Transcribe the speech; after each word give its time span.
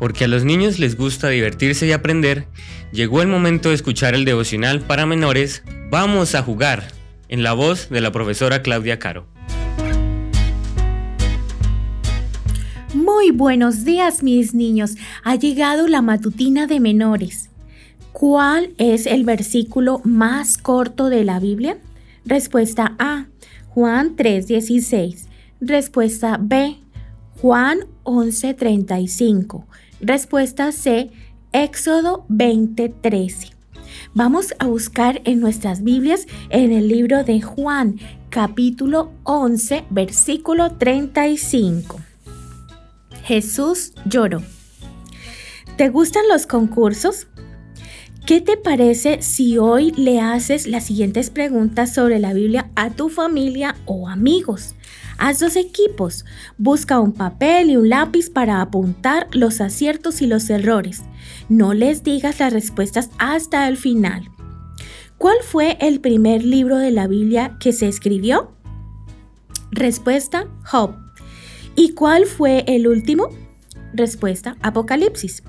porque 0.00 0.24
a 0.24 0.28
los 0.28 0.44
niños 0.44 0.80
les 0.80 0.96
gusta 0.96 1.28
divertirse 1.28 1.86
y 1.86 1.92
aprender, 1.92 2.48
llegó 2.90 3.22
el 3.22 3.28
momento 3.28 3.68
de 3.68 3.76
escuchar 3.76 4.14
el 4.14 4.24
devocional 4.24 4.80
para 4.80 5.06
menores 5.06 5.62
Vamos 5.90 6.34
a 6.36 6.42
jugar, 6.42 6.84
en 7.28 7.42
la 7.42 7.52
voz 7.52 7.90
de 7.90 8.00
la 8.00 8.10
profesora 8.10 8.62
Claudia 8.62 8.98
Caro. 8.98 9.26
Muy 12.94 13.30
buenos 13.30 13.84
días 13.84 14.22
mis 14.22 14.54
niños, 14.54 14.94
ha 15.22 15.34
llegado 15.34 15.86
la 15.86 16.00
matutina 16.00 16.66
de 16.66 16.80
menores. 16.80 17.50
¿Cuál 18.12 18.72
es 18.78 19.06
el 19.06 19.24
versículo 19.24 20.00
más 20.04 20.58
corto 20.58 21.08
de 21.08 21.24
la 21.24 21.40
Biblia? 21.40 21.78
Respuesta 22.24 22.94
A, 22.98 23.26
Juan 23.68 24.16
3:16. 24.16 25.26
Respuesta 25.60 26.38
B, 26.40 26.78
Juan 27.40 27.80
11:35. 28.04 29.66
Respuesta 30.00 30.72
C, 30.72 31.10
Éxodo 31.52 32.24
20:13. 32.28 33.52
Vamos 34.14 34.54
a 34.58 34.66
buscar 34.66 35.20
en 35.24 35.40
nuestras 35.40 35.82
Biblias 35.82 36.26
en 36.48 36.72
el 36.72 36.88
libro 36.88 37.22
de 37.22 37.42
Juan, 37.42 38.00
capítulo 38.30 39.12
11, 39.24 39.84
versículo 39.90 40.72
35. 40.72 42.00
Jesús 43.24 43.92
lloró. 44.06 44.42
¿Te 45.76 45.90
gustan 45.90 46.22
los 46.28 46.46
concursos? 46.46 47.26
¿Qué 48.30 48.40
te 48.40 48.56
parece 48.56 49.22
si 49.22 49.58
hoy 49.58 49.90
le 49.96 50.20
haces 50.20 50.68
las 50.68 50.84
siguientes 50.84 51.30
preguntas 51.30 51.92
sobre 51.92 52.20
la 52.20 52.32
Biblia 52.32 52.70
a 52.76 52.90
tu 52.90 53.08
familia 53.08 53.74
o 53.86 54.08
amigos? 54.08 54.76
Haz 55.18 55.40
dos 55.40 55.56
equipos. 55.56 56.24
Busca 56.56 57.00
un 57.00 57.12
papel 57.12 57.70
y 57.70 57.76
un 57.76 57.88
lápiz 57.88 58.30
para 58.30 58.60
apuntar 58.60 59.26
los 59.32 59.60
aciertos 59.60 60.22
y 60.22 60.28
los 60.28 60.48
errores. 60.48 61.02
No 61.48 61.74
les 61.74 62.04
digas 62.04 62.38
las 62.38 62.52
respuestas 62.52 63.10
hasta 63.18 63.66
el 63.66 63.76
final. 63.76 64.30
¿Cuál 65.18 65.38
fue 65.42 65.76
el 65.80 65.98
primer 65.98 66.44
libro 66.44 66.78
de 66.78 66.92
la 66.92 67.08
Biblia 67.08 67.56
que 67.58 67.72
se 67.72 67.88
escribió? 67.88 68.52
Respuesta, 69.72 70.46
Job. 70.64 70.94
¿Y 71.74 71.94
cuál 71.94 72.26
fue 72.26 72.62
el 72.68 72.86
último? 72.86 73.30
Respuesta, 73.92 74.56
Apocalipsis. 74.62 75.42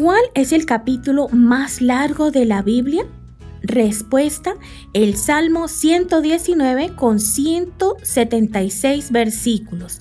¿Cuál 0.00 0.22
es 0.32 0.52
el 0.52 0.64
capítulo 0.64 1.28
más 1.28 1.82
largo 1.82 2.30
de 2.30 2.46
la 2.46 2.62
Biblia? 2.62 3.04
Respuesta, 3.60 4.54
el 4.94 5.14
Salmo 5.14 5.68
119 5.68 6.94
con 6.96 7.20
176 7.20 9.12
versículos. 9.12 10.00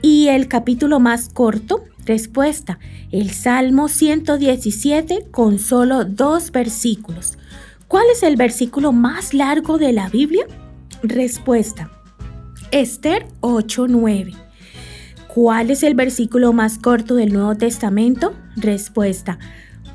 ¿Y 0.00 0.28
el 0.28 0.48
capítulo 0.48 0.98
más 0.98 1.28
corto? 1.28 1.84
Respuesta, 2.06 2.78
el 3.12 3.30
Salmo 3.32 3.88
117 3.88 5.26
con 5.30 5.58
solo 5.58 6.06
dos 6.06 6.50
versículos. 6.50 7.36
¿Cuál 7.86 8.06
es 8.10 8.22
el 8.22 8.36
versículo 8.36 8.92
más 8.92 9.34
largo 9.34 9.76
de 9.76 9.92
la 9.92 10.08
Biblia? 10.08 10.46
Respuesta, 11.02 11.90
Esther 12.70 13.26
8:9. 13.42 14.47
¿Cuál 15.28 15.70
es 15.70 15.82
el 15.82 15.94
versículo 15.94 16.54
más 16.54 16.78
corto 16.78 17.14
del 17.14 17.34
Nuevo 17.34 17.54
Testamento? 17.54 18.34
Respuesta, 18.56 19.38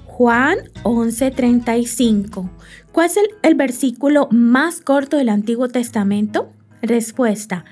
Juan 0.06 0.58
11:35. 0.84 2.52
¿Cuál 2.92 3.08
es 3.08 3.18
el, 3.42 3.56
versículo 3.56 4.28
más 4.30 4.80
corto 4.80 5.18
del 5.18 5.30
Antiguo 5.30 5.70
Testamento? 5.70 6.52
Respuesta, 6.84 7.66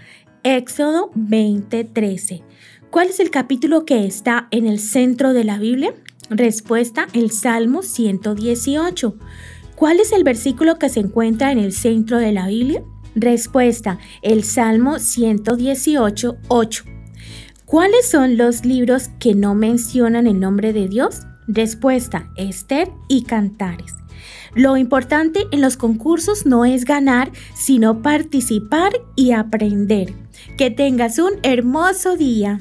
Éxodo 0.44 1.12
20:13. 1.14 2.42
¿Cuál 2.90 3.10
es 3.10 3.20
el 3.20 3.30
capítulo 3.30 3.86
que 3.86 4.08
está 4.08 4.48
en 4.50 4.66
el 4.66 4.80
centro 4.80 5.32
de 5.32 5.44
la 5.44 5.60
Biblia? 5.60 5.94
Respuesta, 6.32 7.08
el 7.14 7.30
Salmo 7.30 7.84
118. 7.84 9.16
¿Cuál 9.76 10.00
es 10.00 10.12
el 10.12 10.24
versículo 10.24 10.80
que 10.80 10.90
se 10.90 11.02
encuentra 11.02 11.52
en 11.52 11.60
el 11.60 11.74
centro 11.74 12.18
de 12.18 12.32
la 12.32 12.48
Biblia? 12.48 12.84
Respuesta, 13.14 14.00
el 14.24 14.44
Salmo 14.44 14.98
118, 14.98 16.38
8. 16.48 16.86
¿Cuáles 17.72 18.10
son 18.10 18.36
los 18.36 18.66
libros 18.66 19.12
que 19.18 19.34
no 19.34 19.56
mencionan 19.56 20.28
el 20.28 20.42
nombre 20.42 20.74
de 20.74 20.90
Dios? 20.90 21.22
Respuesta, 21.48 22.30
Esther 22.36 22.92
y 23.08 23.24
Cantares. 23.24 23.94
Lo 24.54 24.76
importante 24.76 25.48
en 25.54 25.62
los 25.62 25.78
concursos 25.78 26.46
no 26.46 26.66
es 26.66 26.84
ganar, 26.84 27.32
sino 27.56 28.02
participar 28.02 28.92
y 29.16 29.32
aprender. 29.32 30.14
Que 30.58 30.70
tengas 30.70 31.18
un 31.18 31.32
hermoso 31.44 32.18
día. 32.18 32.60